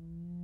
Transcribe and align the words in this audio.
Mm-hmm. 0.00 0.39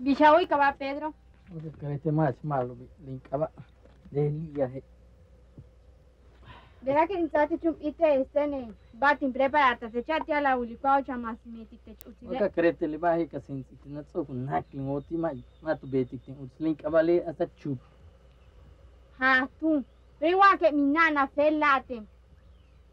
Bicha 0.00 0.32
hoy 0.32 0.46
va 0.46 0.74
Pedro. 0.78 1.12
Porque 1.52 1.92
este 1.92 2.10
más 2.10 2.34
malo, 2.42 2.74
linkaba 3.04 3.50
de 4.10 4.30
liga. 4.30 4.64
Eh. 4.74 4.82
Verá 6.80 7.06
que 7.06 7.20
insate 7.20 7.58
chum 7.58 7.76
ite 7.82 8.22
estene 8.22 8.72
batin 8.94 9.30
preparata 9.30 9.90
se 9.90 10.02
chati 10.02 10.32
ala 10.32 10.56
ulikao 10.56 11.02
chama 11.02 11.36
simetik 11.44 11.84
te 11.84 11.94
chuti. 11.96 12.26
Oka 12.26 12.48
krete 12.48 12.86
le 12.86 12.96
bahi 12.96 13.28
ka 13.28 13.40
sensi 13.40 13.76
tinat 13.82 14.06
so 14.10 14.24
kun 14.24 14.46
nakling 14.46 14.88
oti 14.88 15.16
ma 15.18 15.32
matu 15.62 15.86
betik 15.86 16.24
tin 16.24 16.36
ut 16.40 16.50
link 16.58 16.80
abale 16.84 17.22
asa 17.28 17.46
chup. 17.58 17.78
Ha 19.18 19.48
tu. 19.60 19.84
Rewa 20.20 20.56
ke 20.56 20.72
minana 20.72 21.28
felate. 21.36 22.00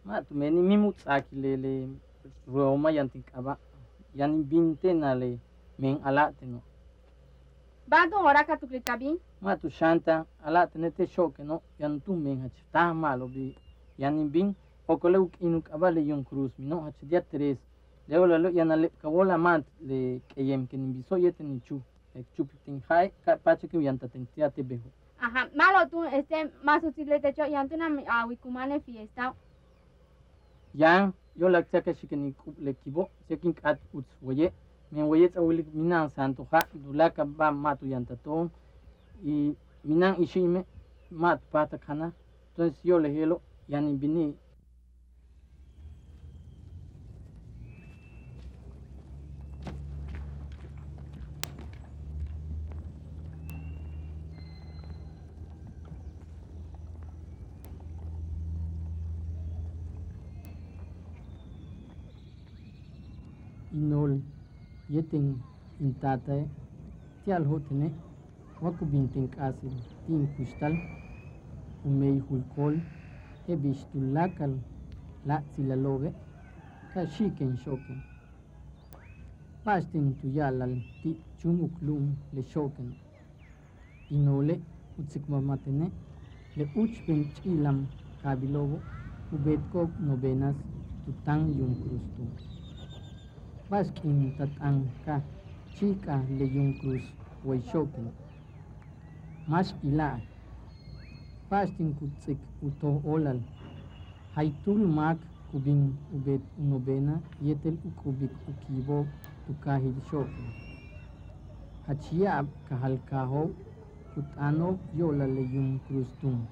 Matu 0.04 0.34
meni 0.34 0.60
mimu 0.60 0.94
le 1.06 1.24
lele 1.32 1.88
roma 2.48 2.92
yantik 2.92 3.32
kaba 3.32 3.58
Yanin 4.14 4.44
binte 4.44 4.94
nale 4.94 5.40
men 5.80 6.02
alate 6.04 6.44
no. 6.44 6.62
Bago 7.88 8.20
ora 8.20 8.44
ka 8.44 8.58
tu 8.58 8.68
klikabi. 8.68 9.18
Ma 9.42 9.56
tu 9.56 9.70
shanta 9.70 10.26
ala 10.44 10.68
tenete 10.68 11.08
shoke 11.08 11.40
no 11.40 11.62
yan 11.80 12.02
tu 12.02 12.14
men 12.14 12.42
hach 12.42 12.60
ta 12.74 12.94
malo 12.94 13.28
bi 13.28 13.56
yanin 13.98 14.30
bin 14.30 14.56
okoleu 14.90 15.32
inuk 15.40 15.70
abale 15.72 16.02
yun 16.02 16.26
cruz 16.26 16.52
mi 16.60 16.68
no 16.68 16.82
hach 16.82 17.00
dia 17.02 17.22
tres 17.22 17.58
leo 18.10 18.26
la 18.28 18.38
lo 18.38 18.50
yan 18.50 18.72
ale 18.72 18.90
kabola 19.02 19.38
mat 19.38 19.64
le 19.80 20.20
keyem 20.36 20.68
que 20.68 20.76
ni 20.76 20.94
biso 20.94 21.16
yete 21.16 21.44
ni 21.44 21.62
chu 21.62 21.82
ek 22.14 22.26
chu 22.36 22.46
tin 22.66 22.84
hai 22.90 23.12
ka 23.24 23.38
pache 23.38 23.70
que 23.70 23.78
yanta 23.78 24.10
tentia 24.10 24.52
te 24.52 24.64
bejo. 24.64 24.92
Ajá, 25.22 25.48
malo 25.56 25.88
tú 25.90 26.04
este 26.04 26.52
más 26.64 26.84
útil 26.84 27.08
te 27.22 27.34
cho 27.34 27.46
yanta 27.46 27.78
na 27.78 27.88
awikumane 28.08 28.82
fiesta. 28.82 29.34
Yan 30.74 31.14
yo 31.38 31.48
la 31.48 31.64
que 31.64 31.82
que 31.82 32.16
ni 32.18 32.36
le 32.60 32.74
kibo, 32.74 33.10
se 33.30 33.38
kin 33.38 33.56
at 33.64 33.80
uts 33.94 34.12
woye. 34.22 34.52
Minang 34.92 35.10
wajet 35.12 35.36
awli 35.36 35.68
minang 35.74 36.08
santu 36.16 36.48
ha 36.52 36.64
dulaka 36.74 37.26
ba 37.26 37.52
matu 37.52 37.86
yanta 37.86 38.16
tong 38.24 38.50
i 39.24 39.56
minang 39.84 40.16
ishime 40.24 40.64
mat 41.12 41.40
pata 41.52 41.78
kana 41.78 42.14
tun 42.56 42.72
siyo 42.72 43.00
lehelo 43.00 43.42
yani 43.68 43.98
bini 44.00 44.36
Nol. 63.78 64.37
Yeting 64.90 65.30
intate 65.80 66.38
tial 67.24 67.44
hotene 67.46 67.88
waku 68.62 68.86
binting 68.86 69.30
kasil 69.36 69.74
tin 70.06 70.28
kustal 70.36 70.74
umei 71.88 72.20
hulkol 72.28 72.76
e 73.48 73.56
bistulakal 73.56 74.54
la 75.28 75.36
silaloge 75.52 76.10
ka 76.94 77.02
shiken 77.14 77.58
shoken 77.64 78.00
pastin 79.64 80.16
tuyalal 80.20 80.74
ti 81.02 81.10
chumuklum 81.38 82.06
le 82.34 82.42
shoken 82.52 82.90
inole 84.16 84.56
utsikmamatene 85.00 85.88
le 86.58 86.64
uchben 86.82 87.22
chilam 87.36 87.78
kabilobo 88.22 88.78
ubetko 89.36 89.80
novenas 90.08 90.56
tutang 91.04 91.44
yung 91.60 91.76
krusto 91.82 92.24
Baskin 93.68 94.32
tatang 94.40 94.88
ka 95.04 95.20
chika 95.76 96.24
le 96.40 96.46
yung 96.48 96.72
cruz 96.80 97.04
way 97.44 97.60
shokin. 97.68 98.08
Mas 99.44 99.76
ila. 99.84 100.16
Pastin 101.50 101.92
kutsik 102.00 102.40
uto 102.64 103.04
olal. 103.04 103.44
Haitul 104.36 104.88
mak 104.88 105.20
kubing 105.52 105.92
ubet 106.16 106.40
unobena 106.56 107.20
yetel 107.44 107.76
ukubik 107.84 108.32
ukibo 108.48 109.04
tukahil 109.48 110.00
shokin. 110.08 110.48
Hachia 111.88 112.48
kahalkaho 112.70 113.52
kutano 114.16 114.80
yola 114.96 115.28
le 115.28 115.44
yung 115.44 115.80
cruz 115.88 116.08
tum. 116.22 116.48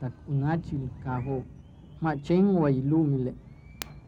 Tak 0.00 0.12
unachil 0.32 0.88
kaho. 1.04 1.44
Ma 2.00 2.16
cheng 2.16 2.56
way 2.56 2.80
lumile. 2.80 3.36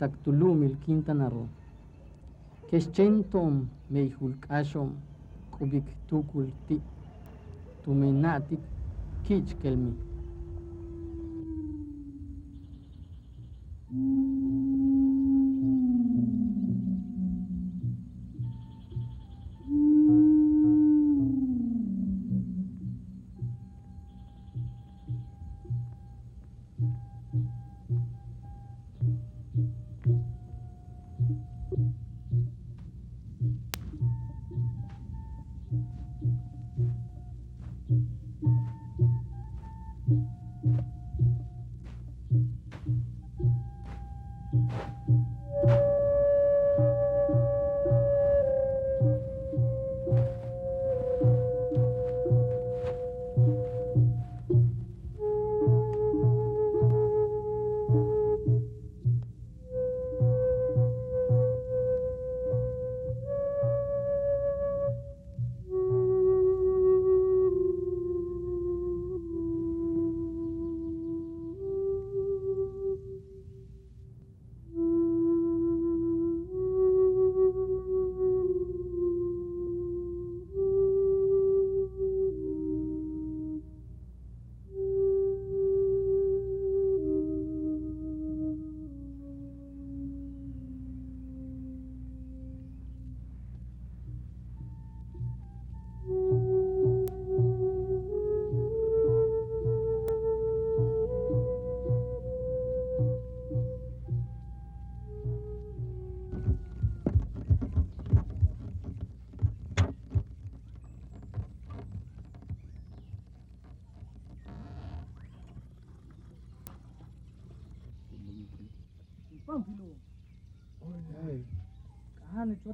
Tak 0.01 0.17
tulumil 0.25 0.73
kintanaro. 0.81 1.58
Kescentom 2.70 3.54
meihulkashom 3.91 4.91
kubik 5.54 5.86
tukulti 6.09 6.76
tuminatik 7.82 8.60
kichkelmi. 9.24 9.92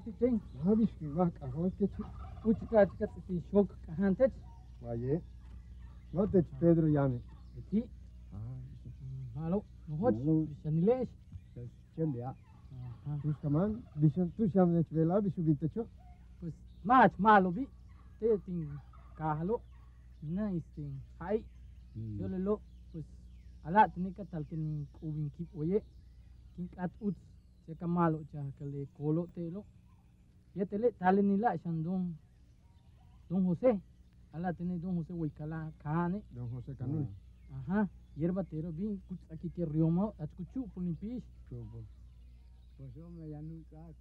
Kahan 0.05 0.13
choti 0.13 0.19
ting. 0.19 0.41
habis 0.65 0.89
ki 0.99 1.07
wak 1.17 1.33
ahol 1.43 1.71
ke 1.79 1.89
chu. 1.97 2.05
Uchika 2.45 2.87
chika 2.87 3.07
ti 3.27 3.43
shok 3.51 3.69
kahan 3.87 4.17
tech. 4.17 4.33
Vaye. 4.83 5.21
No 6.13 6.27
te 6.27 6.43
Pedro 6.61 6.87
llame. 6.89 7.21
Ti 7.71 7.85
Ah, 8.35 8.39
malo 9.35 9.65
no 9.89 9.97
hot 10.01 10.15
cembia. 11.97 12.35
Aha. 12.75 13.17
Tus 13.23 13.37
kaman 13.41 13.83
bisan 13.95 14.31
tu 14.37 14.49
siam 14.51 14.73
ne 14.75 14.83
chvela 14.85 15.21
bisu 15.21 15.41
binte 15.43 15.69
chu. 15.73 15.87
Pues 16.41 16.53
mach 16.83 17.13
malo 17.19 17.51
bi 17.51 17.67
te 18.19 18.37
ting 18.45 18.69
kahalo. 19.17 19.61
Na 20.23 20.51
isting 20.51 21.01
hai 21.19 21.43
yo 22.19 22.29
lo 22.29 22.61
pues 22.93 23.05
ala 23.65 23.89
tini 23.89 24.13
talkin 24.31 24.87
ubin 25.03 25.31
kip 25.37 25.49
oye. 25.57 25.83
King 26.57 26.69
at 26.77 26.91
ut 27.01 27.15
se 27.67 27.75
ka 27.75 27.87
cha 28.33 28.41
kale 28.59 28.87
kolo 28.97 29.29
te 29.35 29.51
lo. 29.51 29.65
Ya 30.55 30.67
te 30.67 30.79
le 30.79 30.93
tale 30.93 31.23
ni 31.23 31.37
la 31.37 31.57
shandung. 31.57 32.15
Don 33.29 33.45
José. 33.45 33.81
Ala 34.33 34.53
tiene 34.53 34.79
Don 34.79 34.97
José 34.97 35.13
Huicala 35.13 35.73
Cane. 35.83 36.23
Don 36.31 36.51
José 36.51 36.75
Canul. 36.75 37.07
Ah. 37.51 37.57
Ajá. 37.59 37.89
Hierba 38.17 38.45
tero 38.45 38.73
bien. 38.73 39.03
Aquí 39.31 39.51
que 39.51 39.65
rioma. 39.65 40.13
Atkuchu 40.19 40.69
pulimpish. 40.75 41.25
Chupo. 41.49 41.83
Pues 42.77 42.95
yo 42.95 43.09
me 43.11 43.29
yanutak. 43.29 43.95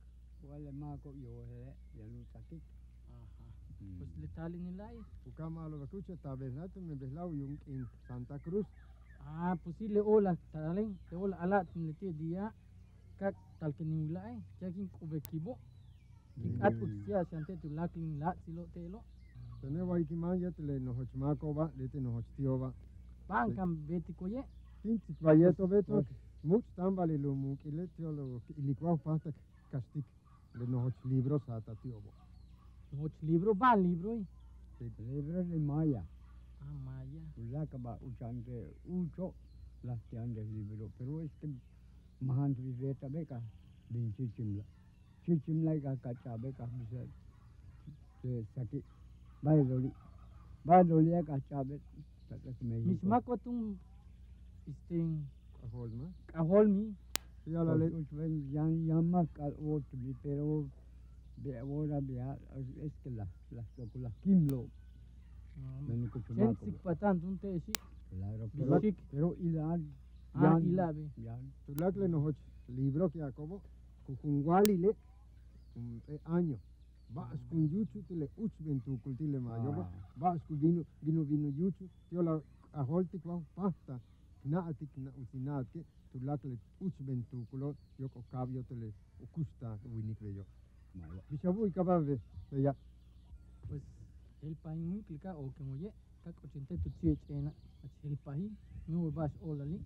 Wale 0.43 0.71
mako 0.71 1.13
yo 1.23 1.73
yanutakik. 1.97 2.61
Ajá. 3.09 3.45
Mm. 3.81 3.97
Pues 3.97 4.09
le 4.21 4.27
tale 4.35 4.57
ni 4.57 4.71
la. 4.73 4.89
Ukama 5.25 5.67
lo 5.67 5.79
bakucha 5.79 6.15
tablenato 6.17 6.79
me 6.81 6.95
beslau 6.95 7.33
yung 7.33 7.57
in 7.67 7.87
Santa 8.07 8.37
Cruz. 8.39 8.65
Ah, 9.25 9.55
pues 9.63 9.75
sí, 9.77 9.87
le 9.87 10.01
ola, 10.01 10.35
talen, 10.51 10.99
le 11.09 11.17
ola, 11.17 11.37
alat, 11.37 11.67
le 11.75 11.93
te 11.93 12.11
día, 12.11 12.53
kak, 13.19 13.35
tal 13.59 13.73
que 13.73 13.85
ni 13.85 14.05
ulay, 14.05 14.37
ya 14.59 14.69
quien 14.69 14.87
cubequibo. 14.87 15.57
King 16.41 16.61
at 16.61 16.73
ut 16.73 16.91
sia 17.05 17.25
sante 17.29 17.53
tu 17.61 17.67
laklin 17.69 18.17
la 18.19 18.35
silo 18.43 18.67
telo. 18.73 19.03
Tene 19.61 19.81
wai 19.81 20.03
ki 20.05 20.15
man 20.15 20.39
yet 20.39 20.57
le 20.59 20.79
no 20.79 20.91
hochmako 20.93 21.53
ba, 21.53 21.71
le 21.77 21.89
te 21.89 21.99
no 21.99 22.09
hochtio 22.17 22.57
ba. 22.57 22.73
Pan 23.27 23.53
kam 23.55 23.77
beti 23.87 24.13
koye. 24.13 24.43
Tintik 24.81 25.17
vayeto 25.21 25.67
beto. 25.67 26.05
Much 26.43 26.65
tambali 26.75 27.17
lo 27.17 27.33
mu 27.33 27.55
ile 27.63 27.87
tio 27.95 28.11
lo 28.11 28.41
ilikwa 28.57 28.97
pasta 28.97 29.29
kastik. 29.71 30.05
Le 30.53 30.65
no 30.65 30.79
hoch 30.83 30.99
libros 31.05 31.47
ata 31.49 31.73
tio 31.81 32.01
bo. 32.03 32.11
Hoch 32.99 33.17
libro 33.21 33.53
ba 33.53 33.75
libro. 33.75 34.21
Libre 34.79 35.43
de 35.43 35.57
Maya. 35.57 36.03
Ah, 36.59 36.77
maya. 36.85 37.21
Ula 37.37 37.65
ka 37.67 37.77
ba 37.77 37.97
uchante 38.01 38.75
ucho 38.85 39.33
las 39.83 39.99
te 40.09 40.17
ande 40.17 40.43
libro. 40.43 40.89
Pero 40.97 41.21
es 41.21 41.31
que 41.39 41.47
mahan 42.19 42.53
viveta 42.53 43.07
beka 43.07 43.39
bin 43.89 44.13
beka 45.27 46.65
bisa 46.67 47.01
se 48.21 48.45
sakit. 48.55 48.83
Bai 49.43 49.63
doli. 49.65 49.91
Bai 50.65 50.83
doli 50.83 51.11
ka 51.25 51.37
chabe. 51.49 51.79
Tatas 52.29 52.55
me. 52.61 52.77
Misma 52.79 53.21
ko 53.21 53.35
tung 53.43 53.77
isting 54.67 55.25
Ahol 55.63 55.89
ma. 55.91 56.07
kahol 56.27 56.67
mi. 56.69 56.95
Ya 57.47 57.63
la 57.63 57.75
le 57.75 57.87
Usben 57.91 58.51
yan 58.53 58.87
yamak 58.87 59.27
al 59.39 59.53
ot 59.59 59.83
mi 59.93 60.13
pero 60.23 60.65
be 61.43 61.57
ahora 61.59 61.99
bea 62.01 62.37
es 62.85 62.91
que 63.03 63.09
la 63.11 63.27
las 63.51 63.65
la 63.95 64.11
kimlo 64.23 64.69
me 65.87 65.95
ni 65.95 66.07
kuchu 66.07 66.33
Chen 66.35 66.55
mako 66.55 66.65
sik 66.65 66.75
patan 66.83 67.19
tun 67.21 67.37
te 67.39 67.59
si. 67.65 67.73
claro 68.09 68.49
pero 69.11 69.35
ilan 69.39 69.81
Ah, 70.35 70.59
ilabe. 70.59 71.03
yan 71.17 71.41
tulak 71.65 71.95
le 71.95 72.07
no 72.07 72.19
hoch 72.25 72.35
libro 72.69 73.09
ki 73.09 73.21
akobo 73.21 73.61
kukungwali 74.05 74.77
le 74.77 74.91
año. 76.25 76.57
Ba 77.09 77.29
skun 77.35 77.69
yuchu 77.71 78.01
tile 78.07 78.29
uch 78.37 78.51
bentu 78.59 78.97
kultile 79.03 79.39
mayo. 79.39 79.85
Ba 80.15 80.37
skun 80.39 80.57
vino 80.57 80.83
vino 81.01 81.23
vino 81.23 81.47
yuchu 81.49 81.87
tio 82.09 82.21
la 82.21 82.41
aholti 82.73 83.17
kwa 83.19 83.41
pasta. 83.55 83.99
Naatik 84.45 84.89
na 84.97 85.11
utinatke 85.21 85.83
tu 86.11 86.19
lakle 86.23 86.57
uch 86.79 86.97
bentu 86.99 87.45
kulo 87.49 87.75
yo 87.99 88.07
ko 88.09 88.23
kavio 88.31 88.61
tile 88.67 88.93
ukusta 89.21 89.77
winik 89.93 90.19
veyo. 90.19 90.45
Bishabu 91.29 91.65
ikabave 91.67 92.19
ya. 92.51 92.75
Pues 93.67 93.81
el 94.43 94.55
pain 94.61 94.91
implica 94.91 95.33
o 95.35 95.51
que 95.55 95.63
moye 95.63 95.91
kak 96.23 96.35
ochenta 96.43 96.75
tu 96.83 96.89
tio 96.99 97.15
chena. 97.27 97.51
El 98.03 98.17
pain 98.23 98.55
no 98.87 99.09
vas 99.11 99.31
olali. 99.41 99.79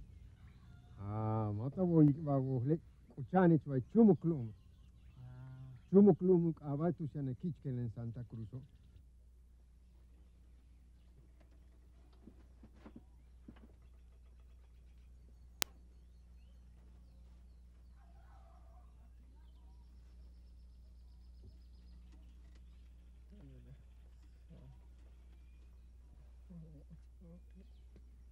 Ah, 1.00 1.52
mata 1.56 1.84
voy 1.84 2.12
va 2.26 2.38
vohle. 2.38 2.80
Uchanich 3.18 3.66
va 3.68 3.80
chumuklum. 3.94 4.50
Tlumuk 5.90 6.20
Lumuk 6.22 6.62
Abatu 6.64 7.08
Xanequichquel 7.14 7.80
en 7.80 7.90
Santa 7.96 8.24
Cruz. 8.26 8.48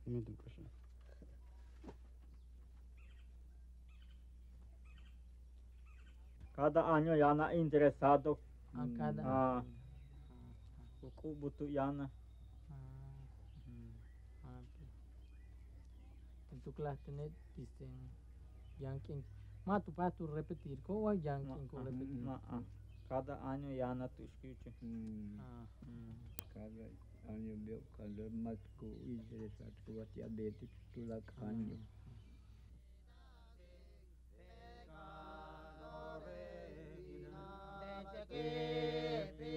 Let 0.08 0.14
me 0.14 0.22
do 0.22 0.85
Kada 6.56 6.88
año 6.88 7.16
yana 7.16 7.54
interesado. 7.54 8.40
Ah, 8.74 8.88
cada 8.98 9.24
mm, 9.24 9.28
ah, 9.28 9.60
año. 9.60 9.76
Uku 11.04 11.36
butuh 11.36 11.68
yana. 11.68 12.10
Mm, 13.68 13.92
Tentuklah 16.50 16.96
tenet 17.06 17.32
piseng 17.56 17.92
yankin. 18.80 19.20
Ma 19.68 19.80
tu 19.84 19.92
patu 19.92 20.28
repetir 20.32 20.78
ko 20.88 21.12
wa 21.12 21.14
yankin 21.14 21.68
ko 21.68 21.84
mm, 21.84 21.86
repetir. 21.92 22.24
Cada 23.10 23.36
año 23.44 23.70
yana 23.76 24.08
tu 24.16 24.24
escuche. 24.24 24.72
Cada 26.56 26.88
año 27.28 27.52
veo 27.68 27.84
calor 28.00 28.32
más 28.32 28.58
ku 28.80 28.88
interesado 29.04 29.76
ku 29.84 29.92
detik 30.40 30.72
tulak 30.96 31.28
año. 31.44 31.76
Sati 38.28 39.55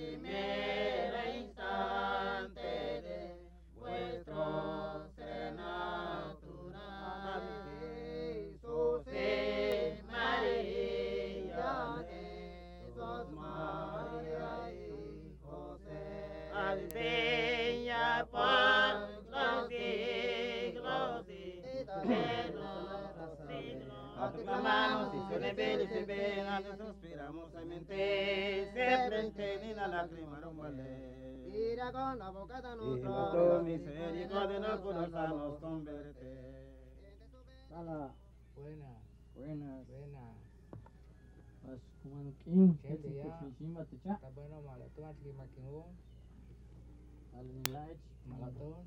Señor, 32.09 32.23
abogada 32.23 32.75
nuestra. 32.75 33.11
Y 33.11 33.33
tu 33.33 33.65
misericordia 33.65 34.61
nos. 34.61 34.81
Sala. 37.69 38.15
Buena. 38.57 38.93
Buena. 39.35 39.83
Buena. 39.89 40.25
King. 42.45 42.73
Chede 42.81 43.15
ya. 43.15 43.51
Sima 43.59 43.85
techa. 43.85 44.19
Tabono 44.21 44.63
malato 44.63 45.05
at 45.07 45.17
lima 45.23 45.45
kingo. 45.55 45.85
Alin. 47.37 47.63
Malato. 48.27 48.85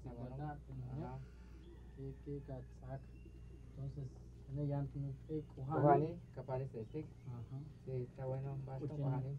Ajá. 7.27 7.59
Sí, 7.85 7.91
está 7.91 8.25
bueno. 8.25 8.57
Basta 8.65 8.87
kuhani. 8.87 9.37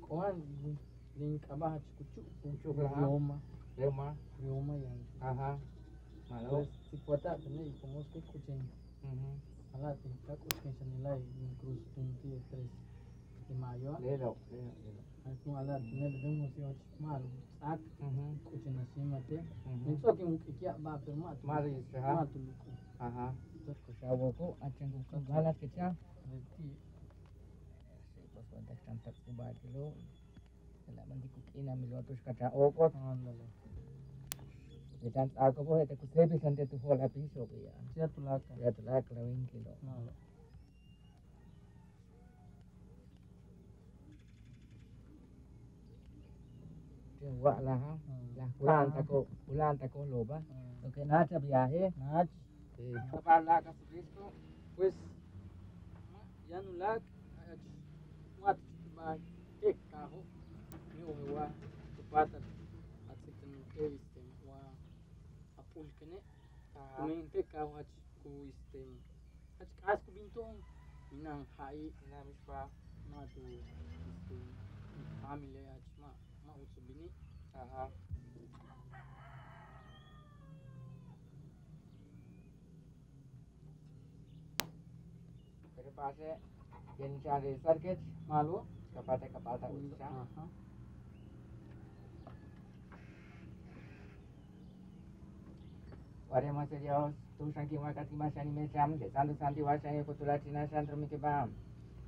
Kuhani. 0.00 0.78
link 1.18 1.42
abajo 1.50 1.82
kucu 1.98 2.20
kucu 2.42 2.72
rioma. 2.72 3.40
Rioma. 3.76 4.14
Rioma 4.42 4.74
yang 4.78 5.00
aha 5.20 5.58
malau 6.30 6.66
si 6.90 6.96
kuota 7.06 7.36
bener 7.42 7.72
como 7.80 8.00
que 8.12 8.20
kucing 8.30 8.62
ala 9.74 9.94
ti 10.02 10.08
ta 10.26 10.34
kucing 10.36 10.74
senilai 10.78 11.20
inclus 11.42 11.80
twenty 11.94 12.38
tres 12.50 12.70
de 13.48 13.54
maior. 13.54 13.98
Lelo 14.00 14.36
lelo 14.52 15.02
aku 15.26 15.48
ala 15.56 15.78
bener 15.78 16.10
de 16.22 16.28
musi 16.38 16.60
och 16.62 16.76
mal 17.00 17.22
ak 17.60 17.80
kucing 18.44 18.76
nasima 18.76 19.18
te 19.28 19.38
o 19.66 20.12
ki 20.14 20.24
mukki 20.24 20.52
kya 20.60 20.76
ba 20.82 20.98
per 21.04 21.14
ma 21.16 21.34
tu 21.34 21.46
mari 21.46 21.72
seha 21.90 22.14
ma 22.14 22.24
tu 22.26 22.38
luku 22.38 22.70
a 22.98 23.32
terus 23.64 23.78
kusawo 23.86 24.32
ko 24.38 24.56
aceng 24.60 24.92
que 25.10 25.18
galak 25.28 25.56
kecha 25.60 25.94
Nanti, 26.28 26.76
saya 28.12 28.28
pas 28.36 28.44
kontak-kontak 28.52 29.16
kubah 29.24 29.48
dulu. 29.64 29.96
Man 30.96 31.18
di 31.20 31.28
ko 31.32 31.38
kinamilotos 31.52 32.20
ka 32.24 32.32
sa 32.38 32.48
Itan 34.98 35.30
ako 35.38 35.62
po, 35.62 35.72
ito 35.78 35.94
ko 35.94 36.06
sante 36.42 36.66
tu 36.66 36.74
hola 36.82 37.06
piso 37.06 37.46
kaya. 37.46 37.70
Siya 37.94 38.10
tulaka. 38.18 38.50
Ya 38.58 38.74
tulak 38.74 39.06
lawing 39.14 39.46
kilo. 39.46 39.70
Malo. 39.86 40.10
Tiwa 47.22 47.54
lah. 47.62 47.78
Lah 48.34 48.50
ulan 48.58 48.86
tako, 48.90 49.30
ulan 49.46 49.78
tako 49.78 50.02
loba. 50.10 50.42
Okay 50.90 51.06
na 51.06 51.22
biyahe. 51.22 51.94
Nach. 52.02 52.26
Kapala 53.14 53.62
ka 53.62 53.70
sa 53.70 53.84
Kristo. 53.86 54.34
Pues, 54.74 54.98
yan 56.50 56.66
ulag. 56.74 57.02
At 58.42 58.58
ba 58.98 59.14
kek 59.62 59.78
kaho. 59.94 60.37
Ni 61.08 61.14
uwa. 61.32 61.48
Tupatat. 61.96 62.44
At 63.08 63.16
sa 63.24 63.30
tanong 63.40 63.64
este 63.80 64.20
wa 64.44 64.60
apul 65.56 65.88
kene. 65.96 66.20
Kumente 66.76 67.40
at 67.40 67.88
ku 68.20 68.28
este. 68.44 68.84
At 69.56 69.70
kas 69.80 70.04
ku 70.04 70.12
bintong. 70.12 70.60
Minang 71.08 71.48
hai. 71.56 71.88
Namis 72.12 72.36
pa. 72.44 72.68
Ma 73.08 73.24
tu 73.32 73.40
este. 73.40 74.36
Family 75.24 75.64
at 75.64 75.84
ma 75.96 76.12
ma 76.44 76.52
utsubini. 76.60 77.08
Aha. 77.56 77.88
Pero 85.72 85.90
pase, 85.96 86.36
yan 87.00 87.16
siya 87.24 87.40
rin 87.40 87.56
circuit. 87.64 88.00
Malo. 88.28 88.68
Kapate 88.92 89.32
kapata 89.32 89.72
ulit 89.72 89.96
siya. 96.28 96.36
Aha. 96.36 96.40
Wari 96.40 96.50
mas 96.52 96.68
Dios, 96.68 97.12
tu 97.38 97.52
sanki 97.54 97.78
makati 97.78 98.14
masani 98.14 98.50
mesam, 98.52 98.98
de 98.98 99.10
santo 99.12 99.34
santi 99.38 99.60
wasani 99.62 100.04
kutula 100.04 100.38
china 100.38 100.68
santro 100.70 100.96
mi 100.96 101.06
kebam. 101.06 101.50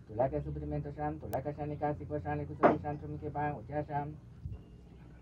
Tula 0.09 0.29
ke 0.29 0.43
suprimento 0.45 0.93
sam, 0.97 1.19
tula 1.21 1.41
ke 1.41 1.55
sani 1.57 1.77
kasi 1.77 2.05
ko 2.07 2.21
sani 2.21 2.45
kusubi 2.45 2.79
santro 2.83 3.09
mi 3.09 3.19
kebam, 3.19 3.57
uja 3.57 3.85
sam. 3.87 4.17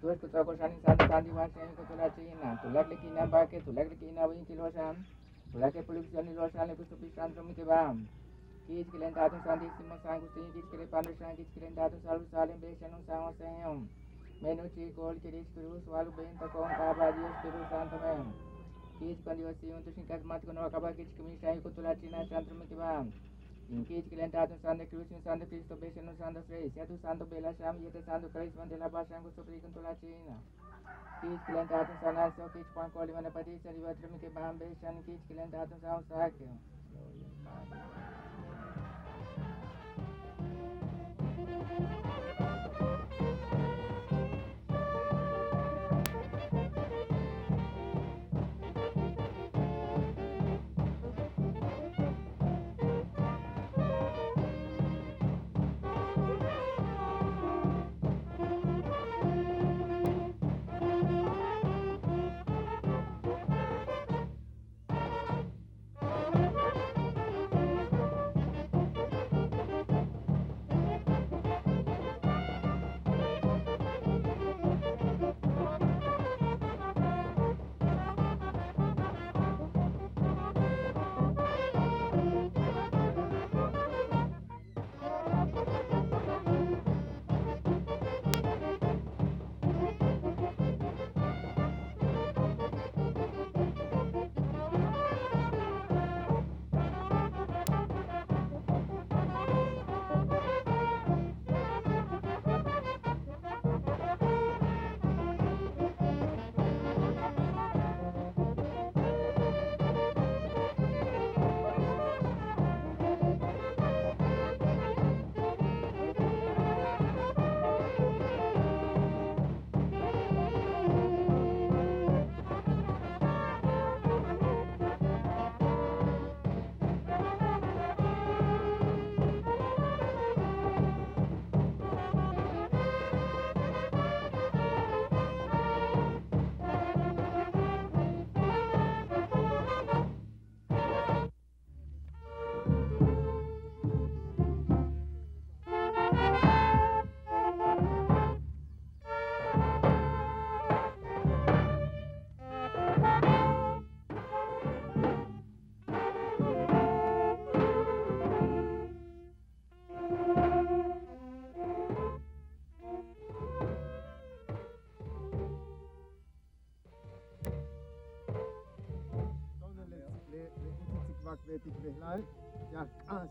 Tu 0.01 0.09
es 0.11 0.19
kutua 0.19 0.45
ko 0.45 0.57
sani 0.57 0.75
santo 0.85 1.07
santi 1.07 1.31
wasani 1.31 1.73
kutula 1.77 2.11
china, 2.15 2.59
tula 2.63 2.85
ke 2.85 2.97
kina 3.01 3.27
bake, 3.27 3.63
tula 3.65 3.85
ke 3.85 3.95
kina 3.99 4.27
win 4.27 4.45
kilo 4.47 4.71
sam. 4.75 4.97
Tula 5.53 5.71
ke 5.71 5.83
produksioni 5.83 6.35
lo 6.35 6.51
sani 6.53 6.75
kusubi 6.75 7.11
santro 7.15 7.43
mi 7.45 7.55
kebam. 7.55 8.07
Kis 8.69 8.87
kilen 8.93 9.15
tatun 9.15 9.41
santi 9.45 9.67
simo 9.79 9.97
sang 10.03 10.21
kusini 10.21 10.53
kis 10.53 10.65
kire 10.71 10.87
pandu 10.91 11.15
sang 11.19 11.37
kis 11.37 11.47
kilen 11.55 11.75
tatun 11.75 12.01
salu 12.05 12.25
salim 12.31 12.61
besanun 12.61 13.01
sang 13.07 13.33
osayom. 13.33 13.89
Menu 14.43 14.69
chikol 14.77 15.17
kiris 15.25 15.47
cruz 15.55 15.83
walu 15.89 16.13
benta 16.13 16.47
con 16.53 16.69
kaba 16.69 17.13
Dios 17.13 17.33
Espíritu 17.33 18.48
Santo 18.99 19.05
mem. 19.05 19.15
Kis 19.15 19.25
cuando 19.25 19.43
yo 19.43 19.55
sigo 19.61 19.81
tu 19.85 19.93
sin 19.93 20.27
mat 20.27 20.45
con 20.45 20.59
acaba 20.59 20.93
kis 20.93 21.07
kumi 21.17 21.39
sai 21.41 21.61
ko 21.63 21.71
tula 21.71 21.95
china 22.01 22.27
santo 22.29 22.55
me 22.55 22.65
kiba. 22.67 23.07
In 23.71 23.85
kis 23.85 24.05
kilen 24.11 24.31
tatun 24.31 24.59
santo 24.63 24.85
cruz 24.87 25.11
in 25.11 25.23
santo 25.23 25.47
Cristo 25.47 25.77
besanun 25.77 26.17
santo 26.19 26.43
frei. 26.49 26.71
Sia 26.75 26.87
tu 26.87 26.99
santo 27.03 27.25
bela 27.27 27.55
sham 27.59 27.77
yete 27.81 28.03
santo 28.05 28.29
Christ 28.29 28.57
man 28.57 28.69
la 28.79 28.89
bashan 28.89 29.23
ko 29.23 29.31
supri 29.37 29.61
con 29.61 29.73
tula 29.73 29.95
china. 30.01 30.41
Kis 31.21 31.41
kilen 31.47 31.69
tatun 31.69 31.97
sana 32.01 32.33
so 32.37 32.49
kis 32.53 32.67
pan 32.75 32.91
koli 32.91 33.13
mana 33.13 33.31
pati 33.31 33.59
sari 33.63 33.81
batru 33.81 34.11
me 34.11 34.19
kiba 34.19 34.53
besan 34.59 35.05
kis 35.05 35.21
kilen 35.29 35.51
tatun 35.51 35.81
sa 35.81 36.01
usakyo. 36.01 36.51
bak 41.79 42.08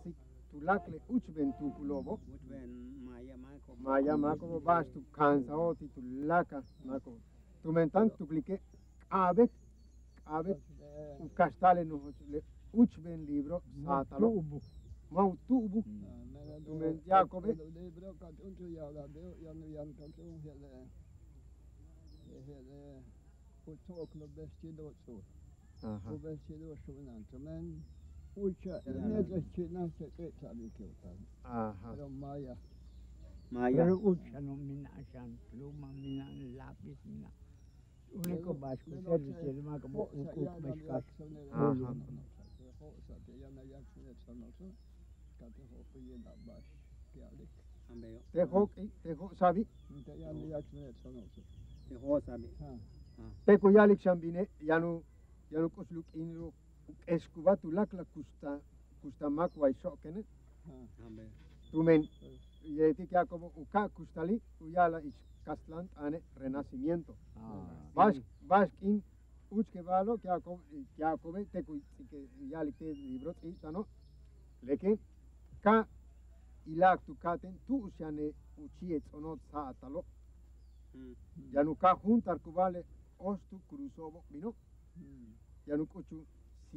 se 0.04 0.10
tu 0.50 0.60
lakle 0.62 1.00
uchben 1.10 1.54
tu 1.58 1.72
kulobo 1.76 2.20
uchben 2.34 2.70
maya 3.06 3.36
mako. 3.38 3.76
Maya 3.80 4.18
mako 4.18 4.60
bas 4.60 4.86
tu 4.94 5.04
kansa 5.12 5.54
o 5.56 5.74
ti 5.74 5.90
tu 5.94 6.02
laka 6.30 6.64
mako. 6.86 7.20
Tu 7.62 7.72
mentan 7.72 8.10
tu 8.16 8.26
clique 8.26 8.60
abet 9.10 9.52
abet 10.26 10.60
u 11.20 11.30
castale 11.34 11.84
no 11.84 12.02
le 12.32 12.42
uchben 12.74 13.26
libro 13.26 13.62
satalo. 13.84 14.28
Ubu 14.30 14.62
mau 15.10 15.38
tu 15.48 15.56
ubu 15.66 15.84
tu 16.66 16.74
men 16.76 17.00
jacobe 17.06 17.54
libro 17.76 18.14
ka 18.20 18.28
ya 18.78 18.92
da 18.92 19.08
de 19.08 19.36
ya 19.44 19.54
no 19.54 19.66
ya 19.68 19.84
tu 20.16 20.24
ya 20.44 20.54
le 20.62 20.70
ya 22.48 22.60
le 22.70 23.02
ko 23.66 24.08
no 24.16 24.28
bestido 24.36 24.94
tu 25.06 25.22
Aha. 25.84 26.10
Tu 26.10 26.18
bestido 26.18 26.76
tu 26.86 26.92
nan 27.04 27.24
tu 27.30 27.38
Ucha, 28.38 28.82
nega 28.86 29.42
china 29.56 29.90
se 29.98 30.06
teta 30.16 30.54
bikeutan. 30.54 31.18
Aha. 31.44 31.74
Pero 31.90 32.08
maya. 32.10 32.56
Maya. 33.50 33.84
Pero 33.84 33.98
ucha 33.98 34.40
no 34.42 34.56
mina 34.56 34.92
shan 35.12 35.40
pluma, 35.50 35.92
mina 35.94 36.30
lápiz, 36.56 36.98
mina. 37.06 37.32
Único 38.14 38.54
vasco, 38.54 38.92
se 38.92 38.98
un 38.98 39.08
Ha. 41.52 41.76
Inru 56.88 57.04
eskuvatu 57.08 57.72
lakla 57.72 58.04
kusta 58.14 58.60
kusta 59.02 59.30
makwa 59.30 59.70
isokene 59.70 60.24
Ambeyo. 61.06 61.30
tumen 61.72 62.08
yeti 62.64 63.08
kya 63.08 63.26
como 63.26 63.52
uka 63.56 63.90
kustali 63.90 64.42
uyala 64.62 65.00
ich 65.02 65.16
kastlant 65.46 65.90
ane 65.98 66.22
renacimiento. 66.36 67.16
Bas 67.96 68.16
bas 68.42 68.70
kin 68.80 69.02
uch 69.52 69.68
ke 69.72 69.82
valo 69.82 70.18
kya 70.18 70.40
ko 70.40 70.60
kya 70.96 71.18
ko 71.18 71.32
te 71.52 71.64
ku 71.64 71.80
yalik 72.52 72.78
te 72.78 72.94
libro 72.94 73.34
tano 73.62 73.86
lekin 74.64 75.00
ka 75.62 75.88
ilak 76.66 77.00
tu 77.06 77.16
katen 77.22 77.54
tu 77.66 77.76
usiane 77.86 78.34
uchiet 78.58 79.04
onot 79.14 79.40
sa 79.52 79.68
atalo 79.70 80.04
yanu 81.54 81.76
ka 81.76 81.96
juntar 82.04 82.40
kubale 82.40 82.84
ostu 83.20 83.60
cruzobo 83.70 84.24
vino 84.32 84.54
yanu 85.66 85.86
kuchu 85.86 86.26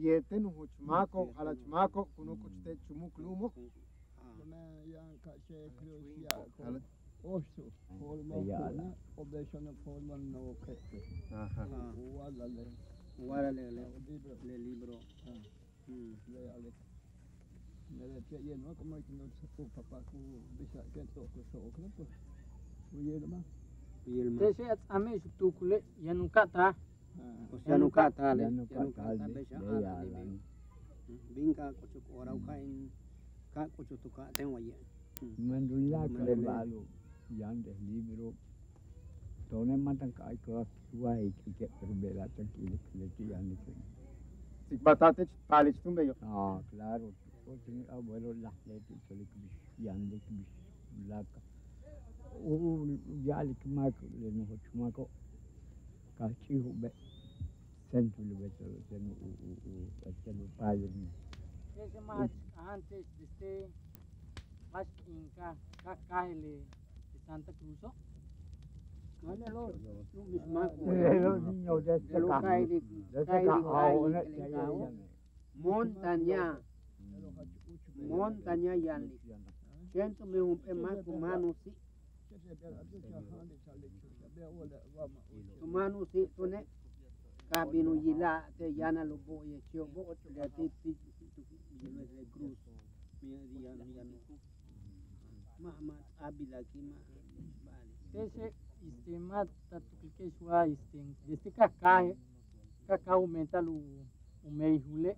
siete 0.01 0.39
nu 0.41 0.51
huchmako 0.51 1.35
ala 1.39 1.55
chmako 1.57 2.05
kuno 2.17 2.37
kuchte 2.37 2.77
chumuklumo 2.89 3.53
Tämä 4.41 4.57
Janka 4.93 5.33
se 5.49 5.71
krysia 5.77 6.31
ala 6.67 6.81
ostu. 7.25 7.73
Kolma 7.99 8.37
obesana 9.17 9.73
forman 9.85 10.33
no 10.33 10.57
kette. 10.65 10.99
aha 11.35 11.67
Ualalle. 11.97 12.65
Wala 13.19 13.51
le 13.51 13.71
le 13.71 13.85
Libro. 14.09 14.35
le 14.47 14.59
libro. 14.59 14.95
Hmm. 15.87 16.15
Le 16.33 16.41
ale. 16.55 16.73
Nere 17.99 18.21
te 18.31 18.37
yen 18.47 18.63
no 18.63 18.75
como 18.75 18.97
que 18.97 19.13
no 19.13 19.25
se 19.41 19.47
fu 19.57 19.69
papá 19.75 20.01
ku 20.11 20.17
bisa 20.59 20.81
ke 20.95 21.05
to 21.15 21.21
ko 21.35 21.41
so 21.53 21.59
ko 21.59 21.83
ko. 21.97 22.07
Uye 22.97 23.19
ma. 23.27 23.39
Pilma. 24.05 24.39
Tese 24.41 24.65
at 24.71 24.79
ame 24.89 25.21
tukule 25.39 25.83
yanukata 26.03 26.75
Osianu 27.53 27.91
kata 27.91 28.35
le. 28.35 28.45
Yanu 28.45 28.67
Yanu 28.71 28.93
kata 28.93 29.03
kata 29.03 29.29
le, 29.29 29.35
besha 29.35 29.59
le 29.59 29.67
ala 29.69 29.81
ya 29.81 30.03
le 30.03 30.11
lan. 30.13 30.29
be. 30.29 30.41
Bingka 31.35 31.73
kucuk 31.81 32.05
orau 32.19 32.41
kain. 32.47 32.91
Ka 33.55 33.67
kucuk 33.77 34.01
tuka 34.03 34.25
ten 34.37 34.49
waye. 34.49 34.75
Mandulla 35.39 36.09
Mandule. 36.09 36.19
kale 36.19 36.37
balu. 36.37 36.87
Yan 37.39 37.63
de 37.63 37.73
libro. 37.87 38.35
Tone 39.51 39.77
matan 39.79 40.13
ka 40.13 40.25
ko 40.45 40.67
suai 40.91 41.33
ke 41.59 41.67
perbela 41.81 42.29
tan 42.37 42.49
ki 42.55 42.69
le 42.99 43.07
ti 43.17 43.25
yan 43.31 43.57
ke. 43.65 43.73
sik 44.69 44.81
batate 44.83 45.27
palich 45.49 45.77
tumbe 45.83 46.03
yo 46.07 46.15
Ah, 46.23 46.61
claro. 46.71 47.13
O 47.47 47.57
tiene 47.65 47.85
abuelo 47.91 48.33
las 48.43 48.55
letes, 48.67 48.99
solo 49.09 49.25
que 49.31 49.85
yan 49.85 50.11
de 50.11 50.17
que 50.19 50.33
bis. 50.35 50.49
O 52.33 52.87
ya 53.25 53.43
le 53.45 53.55
que 53.57 53.69
más 53.69 53.93
le 54.21 54.31
no 54.33 54.45
hoch 54.45 55.09
partiu 56.21 56.61
centrul 57.91 58.31
Vetelupayani. 60.05 61.09
Es 61.81 61.95
más, 62.05 62.31
antes 62.57 63.07
de 63.17 63.25
este, 63.25 63.71
más 64.73 64.87
inca, 65.07 65.57
de 66.43 66.61
Santa 67.27 67.53
Cruz, 67.53 67.79
los 69.23 69.39
niños 70.13 71.85
de 71.85 72.01
montaña, 75.55 76.61
montaña 77.97 78.77
yanli, 78.77 79.19
siento 79.93 80.27
me 80.27 80.43
un 80.43 80.59
más. 81.21 81.47
Ah, 84.43 85.07
Tumanu 85.61 86.07
si 86.13 86.27
tune 86.35 86.67
kabinu 87.51 87.95
yila 88.05 88.45
te 88.57 88.73
yana 88.77 89.05
lo 89.05 89.17
bo 89.27 89.45
ye 89.45 89.61
chio 89.71 89.85
bo 89.85 90.17
le 90.35 90.49
ti 90.57 90.71
ti 90.83 90.97
tu 91.13 91.45
yilo 91.83 92.05
de 92.09 92.25
cruz 92.33 92.57
mi 93.21 93.37
dia 93.53 93.73
mi 93.75 93.99
ano 94.01 94.19
Mahmat 95.59 96.05
abila 96.25 96.59
kima 96.73 96.97
bali 97.65 97.93
tese 98.13 98.55
istimat 98.89 99.49
tatukike 99.69 100.31
shwa 100.39 100.67
istin 100.67 101.15
destika 101.27 101.69
kae 101.81 102.17
kaka 102.87 103.13
aumenta 103.13 103.61
lo 103.61 103.73
umei 104.45 104.79
hule 104.79 105.17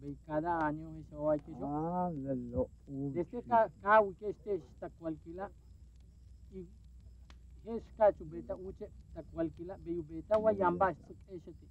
ve 0.00 0.16
cada 0.26 0.58
año 0.66 0.88
eso 1.00 1.28
hay 1.30 1.40
que 1.40 1.52
yo 2.50 2.68
desde 3.12 3.42
cada 3.42 3.68
que 4.18 4.30
este 4.30 4.54
está 4.54 4.88
cualquiera 4.98 5.50
eska 7.72 8.12
chubeta 8.16 8.56
uche 8.56 8.86
takwalkila 9.14 9.74
beyubeta 9.84 10.34
wa 10.38 10.52
yamba 10.52 10.88
eshete 11.34 11.66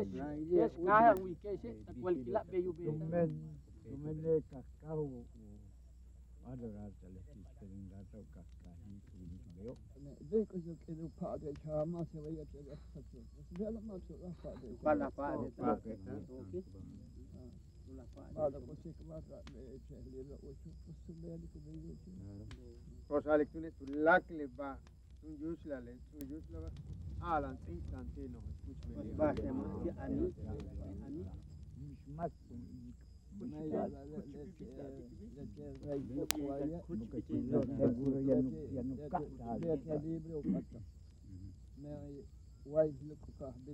eska 0.00 1.14
wikeshe 1.22 1.70
takwalkila 1.86 2.44
beyubeta 2.50 3.28
tumene 3.82 4.40
kakao 4.50 5.24
adorata 6.50 7.06
le 7.14 7.20
kisterengata 7.28 8.18
o 8.18 8.24
kakahi 8.34 8.94
yo 9.62 9.76
que 10.86 10.92
no 10.94 11.08
pade 11.18 11.52
chama 11.64 12.04
se 12.12 12.18
vaya 12.20 12.42
a 12.42 12.46
se 13.10 13.10
la 13.58 14.94
la 14.94 15.10
la 15.10 15.10
Mada 18.34 18.58
poți 18.66 18.88
clasa 18.98 19.36
ce 19.86 19.94
le 20.12 20.20
la 20.28 20.36
ocho 20.50 20.68
posumeli 20.84 21.46
cu 21.52 21.58
la 21.64 21.84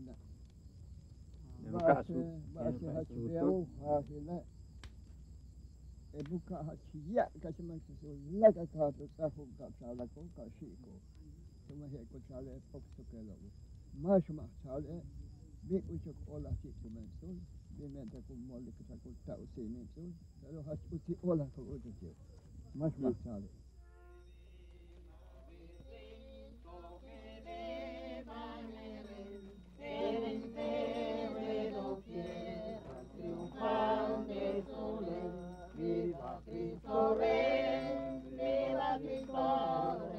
la 0.07 0.39
Baħsi 1.68 2.87
ħaxu 2.96 3.20
jew, 3.35 3.55
baħsi 3.81 4.20
le. 4.27 4.38
Ebuka 6.20 6.57
ħaxu 6.66 7.03
jaq, 7.14 7.38
kaxi 7.44 7.62
man 7.68 7.81
xisu 7.87 8.16
jaq, 8.40 8.57
kaxi 8.75 9.09
tafu 9.16 9.46
kaxala 9.59 10.07
kun 10.14 10.29
kaxiku. 10.37 10.92
Tuma 11.68 11.87
ħeku 11.92 12.20
ċale 12.29 12.59
foksu 12.73 13.03
kelogu. 13.12 13.49
Maċ 14.03 14.35
maħċale, 14.40 15.01
biq 15.70 15.85
uċuk 15.96 16.18
ola 16.35 16.51
xiku 16.62 16.88
mensul, 16.96 17.37
bimenta 17.79 18.18
kum 18.27 18.40
molli 18.49 18.70
kisa 18.79 18.96
kul 19.05 19.14
taqsi 19.27 19.68
mensul, 19.77 20.11
pero 20.42 20.59
ħaxu 20.66 21.01
ti 21.07 21.16
ola 21.23 21.46
Glory, 36.90 38.20
never 38.37 38.98
before. 39.07 40.10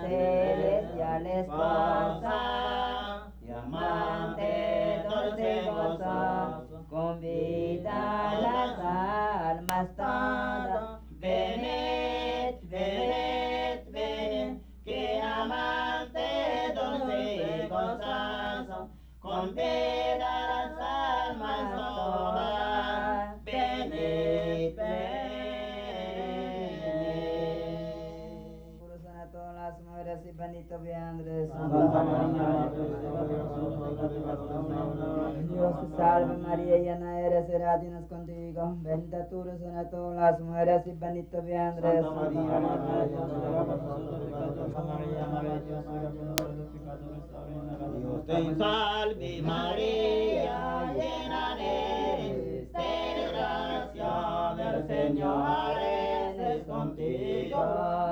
celestiales 0.00 1.46
pasa, 1.46 3.32
diamante 3.40 5.02
dulce 5.08 5.62
gozo, 5.70 6.84
con 6.88 7.20
vida 7.20 8.40
las 8.40 8.78
almas 8.78 9.88
todas, 9.96 11.00
venid. 11.10 12.25
Dios 31.26 31.42
te 35.80 35.96
salve 35.96 36.36
María, 36.36 36.76
llena 36.78 37.18
eres 37.20 37.48
de 37.48 37.58
gracia, 37.58 38.00
contigo. 38.08 38.76
Bendita 38.82 39.28
tú 39.28 39.42
eres 39.42 39.60
entre 39.60 39.86
todas 39.86 40.16
las 40.16 40.40
mujeres 40.40 40.86
y 40.86 40.92
bendito 40.92 41.42
vientre 41.42 41.96
de 41.96 42.02
María, 42.02 42.60
Madre 42.60 43.00
de 43.00 43.08
Dios, 43.08 43.28
Dios 47.98 48.26
te 48.26 48.54
salve 48.54 49.42
María, 49.42 50.94
llena 50.94 51.56
eres 51.58 52.72
de 52.72 53.28
gracia, 53.32 54.54
del 54.56 54.86
Señor 54.86 55.76
es 55.80 56.62
contigo. 56.66 58.05